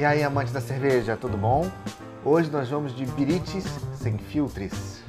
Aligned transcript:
E 0.00 0.04
aí, 0.06 0.24
amantes 0.24 0.50
da 0.50 0.62
cerveja, 0.62 1.14
tudo 1.14 1.36
bom? 1.36 1.70
Hoje 2.24 2.50
nós 2.50 2.70
vamos 2.70 2.96
de 2.96 3.04
birites 3.04 3.66
sem 3.98 4.16
filtros. 4.16 5.02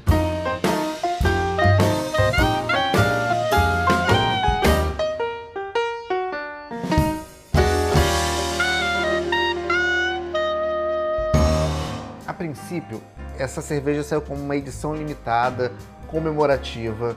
A 12.28 12.34
princípio, 12.34 13.02
essa 13.40 13.62
cerveja 13.62 14.04
saiu 14.04 14.22
como 14.22 14.44
uma 14.44 14.58
edição 14.58 14.94
limitada, 14.94 15.72
comemorativa, 16.08 17.16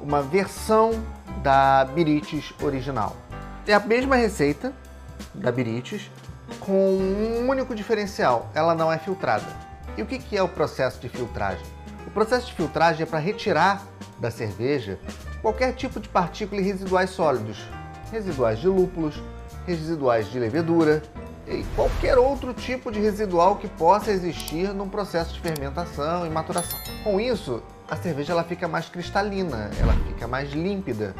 uma 0.00 0.22
versão 0.22 0.92
da 1.42 1.84
Birites 1.84 2.54
original. 2.62 3.16
É 3.66 3.74
a 3.74 3.80
mesma 3.80 4.14
receita 4.14 4.72
da 5.34 5.50
Birites, 5.50 6.08
com 6.60 6.72
um 6.72 7.48
único 7.48 7.74
diferencial, 7.74 8.50
ela 8.54 8.74
não 8.74 8.92
é 8.92 8.98
filtrada. 8.98 9.46
E 9.96 10.02
o 10.02 10.06
que 10.06 10.36
é 10.36 10.42
o 10.42 10.48
processo 10.48 11.00
de 11.00 11.08
filtragem? 11.08 11.64
O 12.06 12.10
processo 12.10 12.46
de 12.46 12.54
filtragem 12.54 13.02
é 13.02 13.06
para 13.06 13.18
retirar 13.18 13.82
da 14.18 14.30
cerveja 14.30 14.98
qualquer 15.42 15.72
tipo 15.74 16.00
de 16.00 16.08
partícula 16.08 16.60
e 16.60 16.64
residuais 16.64 17.10
sólidos, 17.10 17.58
residuais 18.10 18.58
de 18.58 18.68
lúpulos, 18.68 19.22
residuais 19.66 20.30
de 20.30 20.38
levedura 20.38 21.02
e 21.46 21.64
qualquer 21.74 22.18
outro 22.18 22.52
tipo 22.52 22.90
de 22.90 23.00
residual 23.00 23.56
que 23.56 23.68
possa 23.68 24.10
existir 24.10 24.72
num 24.72 24.88
processo 24.88 25.34
de 25.34 25.40
fermentação 25.40 26.26
e 26.26 26.30
maturação. 26.30 26.78
Com 27.02 27.20
isso, 27.20 27.62
a 27.90 27.96
cerveja 27.96 28.32
ela 28.32 28.44
fica 28.44 28.68
mais 28.68 28.88
cristalina, 28.88 29.70
ela 29.80 29.92
fica 30.06 30.26
mais 30.26 30.50
límpida. 30.52 31.14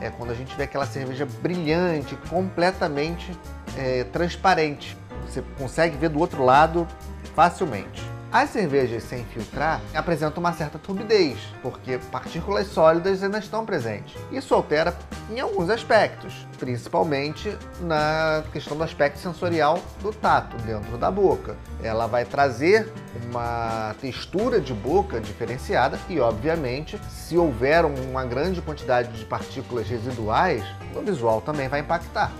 É 0.00 0.10
quando 0.10 0.30
a 0.30 0.34
gente 0.34 0.54
vê 0.56 0.64
aquela 0.64 0.86
cerveja 0.86 1.26
brilhante, 1.40 2.16
completamente 2.28 3.32
é, 3.76 4.04
transparente. 4.04 4.96
Você 5.26 5.42
consegue 5.58 5.96
ver 5.96 6.08
do 6.08 6.18
outro 6.18 6.44
lado 6.44 6.86
facilmente. 7.34 8.12
As 8.32 8.48
cervejas 8.48 9.02
sem 9.02 9.26
filtrar 9.26 9.82
apresentam 9.94 10.40
uma 10.40 10.54
certa 10.54 10.78
turbidez, 10.78 11.38
porque 11.60 11.98
partículas 12.10 12.66
sólidas 12.66 13.22
ainda 13.22 13.38
estão 13.38 13.66
presentes. 13.66 14.16
Isso 14.32 14.54
altera 14.54 14.96
em 15.30 15.38
alguns 15.38 15.68
aspectos, 15.68 16.46
principalmente 16.58 17.54
na 17.78 18.42
questão 18.50 18.74
do 18.74 18.82
aspecto 18.82 19.18
sensorial 19.18 19.78
do 20.00 20.14
tato 20.14 20.56
dentro 20.62 20.96
da 20.96 21.10
boca. 21.10 21.58
Ela 21.82 22.06
vai 22.06 22.24
trazer 22.24 22.90
uma 23.28 23.94
textura 24.00 24.62
de 24.62 24.72
boca 24.72 25.20
diferenciada 25.20 25.98
e, 26.08 26.18
obviamente, 26.18 26.98
se 27.10 27.36
houver 27.36 27.84
uma 27.84 28.24
grande 28.24 28.62
quantidade 28.62 29.12
de 29.12 29.26
partículas 29.26 29.86
residuais, 29.86 30.64
o 30.96 31.02
visual 31.02 31.42
também 31.42 31.68
vai 31.68 31.80
impactar. 31.80 32.32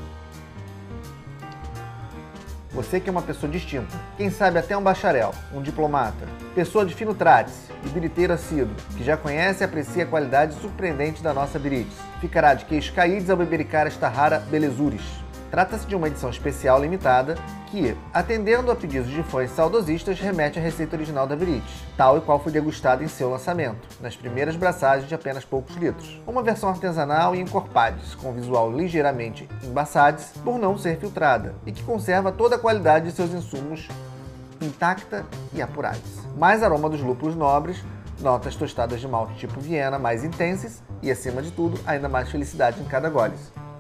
Você 2.75 2.99
que 2.99 3.11
é 3.11 3.13
uma 3.13 3.21
pessoa 3.21 3.53
distinta, 3.53 3.95
quem 4.17 4.31
sabe 4.31 4.59
até 4.59 4.75
um 4.75 4.83
bacharel, 4.83 5.35
um 5.53 5.61
diplomata, 5.61 6.27
pessoa 6.55 6.87
de 6.87 6.95
fino 6.95 7.15
trates 7.15 7.69
e 7.85 7.89
biriteiro 7.91 8.33
assíduo, 8.33 8.75
que 8.97 9.05
já 9.05 9.15
conhece 9.15 9.63
e 9.63 9.67
aprecia 9.67 10.05
a 10.05 10.07
qualidade 10.07 10.55
surpreendente 10.55 11.23
da 11.23 11.35
nossa 11.35 11.59
birites. 11.59 11.99
Ficará 12.19 12.55
de 12.55 12.65
queixo 12.65 12.95
caídos 12.95 13.29
ao 13.29 13.37
bebericar 13.37 13.87
esta 13.87 14.09
rara 14.09 14.39
belezures. 14.39 15.22
Trata-se 15.53 15.87
de 15.87 15.95
uma 15.95 16.09
edição 16.09 16.31
especial 16.31 16.81
limitada 16.81 17.35
que, 17.67 17.95
atendendo 18.11 18.71
a 18.71 18.75
pedidos 18.75 19.11
de 19.11 19.23
fãs 19.23 19.51
saudosistas, 19.51 20.19
remete 20.19 20.59
à 20.59 20.63
receita 20.63 20.97
original 20.97 21.27
da 21.27 21.37
Verites, 21.37 21.85
tal 21.95 22.17
e 22.17 22.23
qual 22.23 22.41
foi 22.41 22.51
degustada 22.51 23.05
em 23.05 23.09
seu 23.09 23.29
lançamento, 23.29 23.87
nas 24.01 24.17
primeiras 24.17 24.57
braçagens 24.57 25.07
de 25.07 25.15
apenas 25.15 25.45
poucos 25.45 25.77
litros. 25.77 26.19
Uma 26.27 26.43
versão 26.43 26.71
artesanal 26.71 27.37
e 27.37 27.41
encorpades, 27.43 28.15
com 28.15 28.33
visual 28.33 28.73
ligeiramente 28.73 29.47
embaçades, 29.63 30.33
por 30.43 30.59
não 30.59 30.79
ser 30.79 30.97
filtrada, 30.97 31.55
e 31.67 31.73
que 31.73 31.83
conserva 31.83 32.33
toda 32.33 32.57
a 32.57 32.59
qualidade 32.59 33.11
de 33.11 33.13
seus 33.13 33.35
insumos 33.35 33.89
intacta 34.59 35.27
e 35.53 35.61
apurades. 35.61 36.27
Mais 36.35 36.63
aroma 36.63 36.89
dos 36.89 37.03
lúpulos 37.03 37.37
nobres, 37.37 37.85
notas 38.23 38.57
tostadas 38.57 39.03
de 39.03 39.07
malte 39.07 39.35
tipo 39.35 39.61
Viena 39.61 39.99
mais 39.99 40.25
intensas 40.25 40.83
e, 41.03 41.11
acima 41.11 41.43
de 41.43 41.51
tudo, 41.51 41.79
ainda 41.87 42.09
mais 42.09 42.31
felicidade 42.31 42.81
em 42.81 42.85
cada 42.85 43.11
gole. 43.11 43.35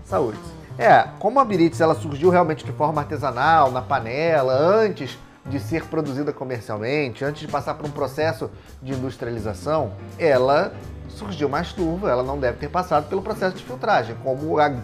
Saúde! 0.04 0.61
É, 0.82 1.06
como 1.20 1.38
a 1.38 1.44
Biritz 1.44 1.80
ela 1.80 1.94
surgiu 1.94 2.28
realmente 2.28 2.64
de 2.64 2.72
forma 2.72 3.00
artesanal, 3.00 3.70
na 3.70 3.80
panela, 3.80 4.52
antes 4.52 5.16
de 5.46 5.60
ser 5.60 5.84
produzida 5.84 6.32
comercialmente, 6.32 7.24
antes 7.24 7.42
de 7.42 7.46
passar 7.46 7.74
por 7.74 7.86
um 7.86 7.90
processo 7.92 8.50
de 8.82 8.92
industrialização, 8.92 9.92
ela 10.18 10.74
surgiu 11.08 11.48
mais 11.48 11.72
turva, 11.72 12.10
ela 12.10 12.24
não 12.24 12.36
deve 12.36 12.58
ter 12.58 12.68
passado 12.68 13.08
pelo 13.08 13.22
processo 13.22 13.54
de 13.54 13.62
filtragem, 13.62 14.16
como 14.24 14.58
a 14.58 14.74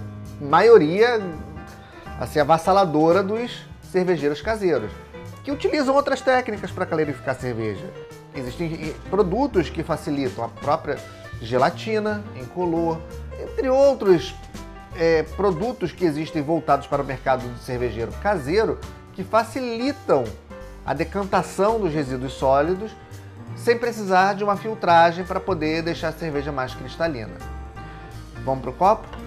maioria 0.40 1.20
assim 2.20 2.38
avassaladora 2.38 3.20
dos 3.20 3.66
cervejeiros 3.90 4.40
caseiros, 4.40 4.92
que 5.42 5.50
utilizam 5.50 5.96
outras 5.96 6.20
técnicas 6.20 6.70
para 6.70 6.86
calorificar 6.86 7.34
a 7.34 7.38
cerveja. 7.40 7.86
Existem 8.36 8.94
produtos 9.10 9.68
que 9.68 9.82
facilitam 9.82 10.44
a 10.44 10.48
própria 10.48 10.96
gelatina, 11.42 12.22
incolor, 12.36 13.00
entre 13.40 13.68
outros 13.68 14.32
é, 14.98 15.22
produtos 15.22 15.92
que 15.92 16.04
existem 16.04 16.42
voltados 16.42 16.88
para 16.88 17.00
o 17.00 17.06
mercado 17.06 17.48
de 17.48 17.60
cervejeiro 17.60 18.10
caseiro 18.20 18.78
que 19.12 19.22
facilitam 19.22 20.24
a 20.84 20.92
decantação 20.92 21.78
dos 21.78 21.94
resíduos 21.94 22.32
sólidos 22.32 22.90
sem 23.56 23.78
precisar 23.78 24.34
de 24.34 24.42
uma 24.42 24.56
filtragem 24.56 25.24
para 25.24 25.38
poder 25.38 25.82
deixar 25.82 26.08
a 26.08 26.12
cerveja 26.12 26.50
mais 26.50 26.74
cristalina. 26.74 27.34
Vamos 28.44 28.62
para 28.62 28.70
o 28.70 28.72
copo? 28.72 29.17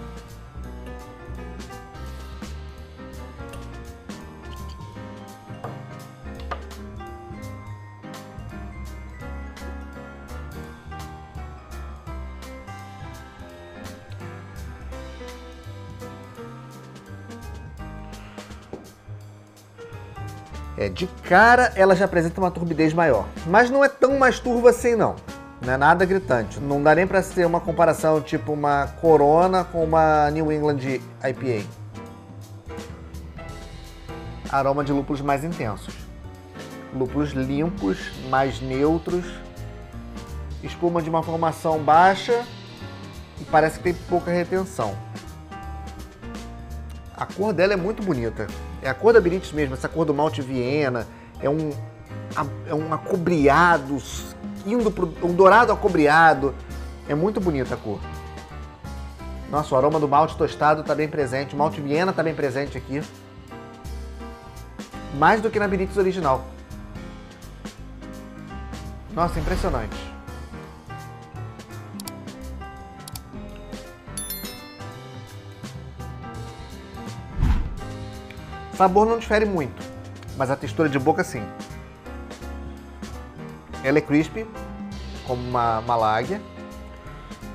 É, 20.81 20.89
de 20.89 21.05
cara 21.05 21.71
ela 21.75 21.95
já 21.95 22.05
apresenta 22.05 22.41
uma 22.41 22.49
turbidez 22.49 22.91
maior, 22.91 23.27
mas 23.45 23.69
não 23.69 23.85
é 23.85 23.87
tão 23.87 24.17
mais 24.17 24.39
turva 24.39 24.71
assim 24.71 24.95
não. 24.95 25.15
Não 25.63 25.73
é 25.73 25.77
nada 25.77 26.03
gritante. 26.05 26.59
Não 26.59 26.81
dá 26.81 26.95
nem 26.95 27.05
para 27.05 27.21
ser 27.21 27.45
uma 27.45 27.59
comparação 27.59 28.19
tipo 28.19 28.51
uma 28.51 28.87
Corona 28.99 29.63
com 29.63 29.83
uma 29.83 30.31
New 30.31 30.51
England 30.51 30.79
IPA. 31.23 31.67
Aroma 34.49 34.83
de 34.83 34.91
lúpulos 34.91 35.21
mais 35.21 35.43
intensos. 35.43 35.93
Lúpulos 36.91 37.29
limpos, 37.33 37.99
mais 38.27 38.59
neutros. 38.59 39.25
Espuma 40.63 40.99
de 40.99 41.11
uma 41.11 41.21
formação 41.21 41.77
baixa 41.77 42.43
e 43.39 43.43
parece 43.43 43.77
que 43.77 43.83
tem 43.83 43.93
pouca 44.09 44.31
retenção. 44.31 44.97
A 47.15 47.27
cor 47.27 47.53
dela 47.53 47.73
é 47.73 47.77
muito 47.77 48.01
bonita. 48.01 48.47
É 48.81 48.89
a 48.89 48.93
cor 48.93 49.13
da 49.13 49.21
Birites 49.21 49.51
mesmo, 49.51 49.75
essa 49.75 49.87
cor 49.87 50.05
do 50.05 50.13
malte 50.13 50.41
Viena. 50.41 51.07
É 51.39 51.49
um, 51.49 51.71
é 52.67 52.73
um 52.73 52.93
acobreado, 52.93 53.97
indo 54.65 54.91
pro, 54.91 55.13
um 55.23 55.33
dourado 55.33 55.71
acobreado. 55.71 56.55
É 57.07 57.15
muito 57.15 57.39
bonita 57.39 57.75
a 57.75 57.77
cor. 57.77 57.99
Nossa, 59.49 59.75
o 59.75 59.77
aroma 59.77 59.99
do 59.99 60.07
malte 60.07 60.35
tostado 60.37 60.81
está 60.81 60.95
bem 60.95 61.07
presente. 61.07 61.53
O 61.53 61.57
malte 61.57 61.81
Viena 61.81 62.11
está 62.11 62.23
bem 62.23 62.33
presente 62.33 62.77
aqui. 62.77 63.03
Mais 65.17 65.41
do 65.41 65.49
que 65.49 65.59
na 65.59 65.67
Birites 65.67 65.97
original. 65.97 66.45
Nossa, 69.13 69.39
impressionante. 69.39 70.10
Sabor 78.81 79.05
não 79.05 79.19
difere 79.19 79.45
muito, 79.45 79.79
mas 80.35 80.49
a 80.49 80.55
textura 80.55 80.89
de 80.89 80.97
boca 80.97 81.23
sim. 81.23 81.43
Ela 83.83 83.99
é 83.99 84.01
crispy, 84.01 84.43
como 85.27 85.39
uma 85.39 85.81
maláguia, 85.81 86.41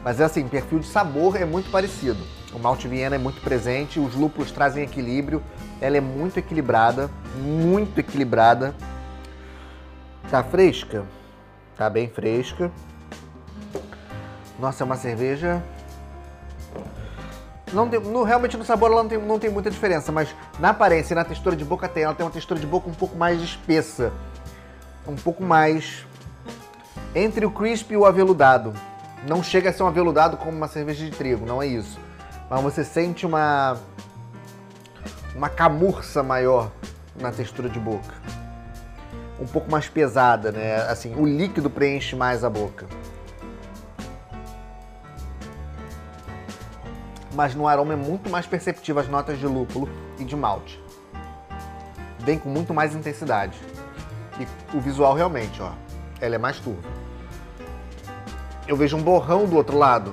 mas 0.04 0.20
é 0.20 0.24
assim, 0.24 0.46
perfil 0.46 0.78
de 0.78 0.86
sabor 0.86 1.34
é 1.34 1.44
muito 1.44 1.68
parecido. 1.68 2.24
O 2.54 2.60
malte 2.60 2.86
Viena 2.86 3.16
é 3.16 3.18
muito 3.18 3.40
presente, 3.40 3.98
os 3.98 4.14
lúpulos 4.14 4.52
trazem 4.52 4.84
equilíbrio, 4.84 5.42
ela 5.80 5.96
é 5.96 6.00
muito 6.00 6.38
equilibrada, 6.38 7.10
muito 7.42 7.98
equilibrada. 7.98 8.72
Tá 10.30 10.44
fresca? 10.44 11.04
Tá 11.76 11.90
bem 11.90 12.08
fresca. 12.08 12.70
Nossa, 14.60 14.84
é 14.84 14.86
uma 14.86 14.94
cerveja 14.94 15.60
não 17.76 17.88
tem, 17.88 18.00
no, 18.00 18.22
realmente 18.22 18.56
no 18.56 18.64
sabor 18.64 18.90
ela 18.90 19.02
não 19.02 19.08
tem, 19.08 19.18
não 19.18 19.38
tem 19.38 19.50
muita 19.50 19.70
diferença, 19.70 20.10
mas 20.10 20.34
na 20.58 20.70
aparência 20.70 21.12
e 21.12 21.16
na 21.16 21.24
textura 21.24 21.54
de 21.54 21.64
boca 21.64 21.86
tem. 21.86 22.04
Ela 22.04 22.14
tem 22.14 22.24
uma 22.24 22.32
textura 22.32 22.58
de 22.58 22.66
boca 22.66 22.88
um 22.88 22.94
pouco 22.94 23.16
mais 23.16 23.40
espessa. 23.40 24.12
Um 25.06 25.14
pouco 25.14 25.44
mais 25.44 26.04
entre 27.14 27.44
o 27.44 27.50
crisp 27.50 27.92
e 27.92 27.96
o 27.96 28.04
aveludado. 28.04 28.72
Não 29.28 29.42
chega 29.42 29.70
a 29.70 29.72
ser 29.72 29.82
um 29.82 29.86
aveludado 29.86 30.36
como 30.36 30.56
uma 30.56 30.68
cerveja 30.68 31.04
de 31.04 31.10
trigo, 31.10 31.44
não 31.46 31.62
é 31.62 31.66
isso. 31.66 31.98
Mas 32.48 32.62
você 32.62 32.82
sente 32.82 33.26
uma 33.26 33.76
uma 35.34 35.50
camurça 35.50 36.22
maior 36.22 36.70
na 37.20 37.30
textura 37.30 37.68
de 37.68 37.78
boca. 37.78 38.14
Um 39.38 39.46
pouco 39.46 39.70
mais 39.70 39.86
pesada, 39.86 40.50
né? 40.50 40.76
Assim, 40.88 41.14
o 41.14 41.26
líquido 41.26 41.68
preenche 41.68 42.16
mais 42.16 42.42
a 42.42 42.48
boca. 42.48 42.86
Mas 47.36 47.54
no 47.54 47.68
aroma 47.68 47.92
é 47.92 47.96
muito 47.96 48.30
mais 48.30 48.46
perceptível 48.46 48.98
as 48.98 49.08
notas 49.08 49.38
de 49.38 49.46
lúpulo 49.46 49.90
e 50.18 50.24
de 50.24 50.34
malte. 50.34 50.82
Vem 52.20 52.38
com 52.38 52.48
muito 52.48 52.72
mais 52.72 52.94
intensidade. 52.94 53.60
E 54.40 54.74
o 54.74 54.80
visual 54.80 55.12
realmente, 55.12 55.60
ó, 55.60 55.72
ela 56.18 56.34
é 56.34 56.38
mais 56.38 56.58
turva. 56.58 56.88
Eu 58.66 58.74
vejo 58.74 58.96
um 58.96 59.02
borrão 59.02 59.44
do 59.44 59.54
outro 59.54 59.76
lado. 59.76 60.12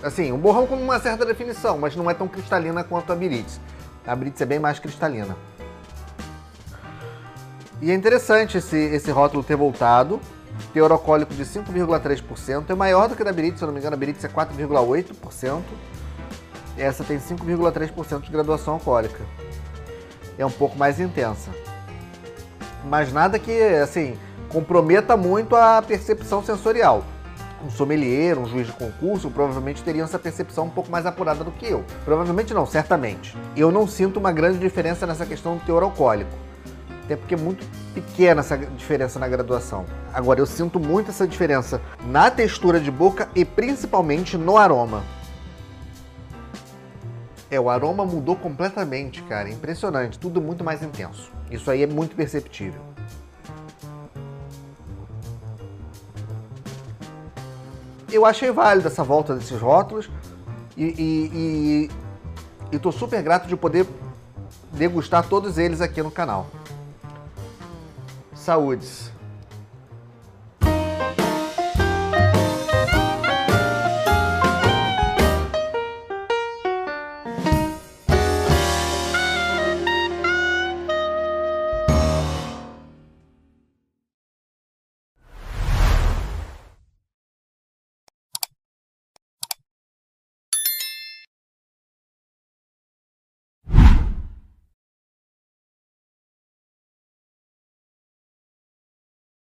Assim, 0.00 0.30
um 0.30 0.38
borrão 0.38 0.64
com 0.64 0.76
uma 0.76 1.00
certa 1.00 1.26
definição, 1.26 1.76
mas 1.76 1.96
não 1.96 2.08
é 2.08 2.14
tão 2.14 2.28
cristalina 2.28 2.84
quanto 2.84 3.12
a 3.12 3.16
Biritz. 3.16 3.60
A 4.06 4.14
Biritz 4.14 4.40
é 4.40 4.46
bem 4.46 4.60
mais 4.60 4.78
cristalina. 4.78 5.36
E 7.82 7.90
é 7.90 7.94
interessante 7.94 8.58
esse, 8.58 8.78
esse 8.78 9.10
rótulo 9.10 9.42
ter 9.42 9.56
voltado. 9.56 10.20
Teor 10.72 10.92
alcoólico 10.92 11.34
de 11.34 11.44
5,3%. 11.44 12.70
É 12.70 12.74
maior 12.76 13.08
do 13.08 13.16
que 13.16 13.22
a 13.22 13.24
da 13.24 13.32
Biritz, 13.32 13.58
se 13.58 13.64
eu 13.64 13.66
não 13.66 13.74
me 13.74 13.80
engano, 13.80 13.96
a 13.96 13.98
Biritz 13.98 14.24
é 14.24 14.28
4,8%. 14.28 15.62
Essa 16.80 17.04
tem 17.04 17.18
5,3% 17.18 18.22
de 18.22 18.30
graduação 18.30 18.74
alcoólica. 18.74 19.22
É 20.38 20.46
um 20.46 20.50
pouco 20.50 20.78
mais 20.78 20.98
intensa. 20.98 21.50
Mas 22.86 23.12
nada 23.12 23.38
que, 23.38 23.62
assim, 23.74 24.16
comprometa 24.48 25.14
muito 25.14 25.54
a 25.54 25.82
percepção 25.82 26.42
sensorial. 26.42 27.04
Um 27.62 27.68
sommelier, 27.68 28.38
um 28.38 28.46
juiz 28.46 28.66
de 28.66 28.72
concurso, 28.72 29.30
provavelmente 29.30 29.82
teriam 29.82 30.06
essa 30.06 30.18
percepção 30.18 30.64
um 30.64 30.70
pouco 30.70 30.90
mais 30.90 31.04
apurada 31.04 31.44
do 31.44 31.50
que 31.50 31.66
eu. 31.66 31.84
Provavelmente 32.06 32.54
não, 32.54 32.64
certamente. 32.64 33.36
Eu 33.54 33.70
não 33.70 33.86
sinto 33.86 34.18
uma 34.18 34.32
grande 34.32 34.58
diferença 34.58 35.06
nessa 35.06 35.26
questão 35.26 35.58
do 35.58 35.64
teor 35.66 35.82
alcoólico. 35.82 36.30
Até 37.04 37.14
porque 37.14 37.34
é 37.34 37.36
muito 37.36 37.66
pequena 37.92 38.40
essa 38.40 38.56
diferença 38.56 39.18
na 39.18 39.28
graduação. 39.28 39.84
Agora, 40.14 40.40
eu 40.40 40.46
sinto 40.46 40.80
muito 40.80 41.10
essa 41.10 41.28
diferença 41.28 41.82
na 42.06 42.30
textura 42.30 42.80
de 42.80 42.90
boca 42.90 43.28
e 43.34 43.44
principalmente 43.44 44.38
no 44.38 44.56
aroma. 44.56 45.02
É, 47.50 47.58
o 47.58 47.68
aroma 47.68 48.04
mudou 48.04 48.36
completamente, 48.36 49.22
cara. 49.22 49.50
Impressionante. 49.50 50.18
Tudo 50.18 50.40
muito 50.40 50.62
mais 50.62 50.82
intenso. 50.82 51.32
Isso 51.50 51.70
aí 51.70 51.82
é 51.82 51.86
muito 51.86 52.14
perceptível. 52.14 52.80
Eu 58.12 58.24
achei 58.24 58.50
válido 58.50 58.88
essa 58.88 59.04
volta 59.04 59.34
desses 59.34 59.60
rótulos 59.60 60.10
e 60.76 61.88
estou 62.72 62.90
super 62.92 63.22
grato 63.22 63.46
de 63.46 63.56
poder 63.56 63.86
degustar 64.72 65.28
todos 65.28 65.58
eles 65.58 65.80
aqui 65.80 66.02
no 66.02 66.10
canal. 66.10 66.46
Saúdes! 68.34 69.10